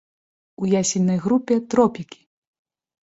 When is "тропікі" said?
1.75-2.21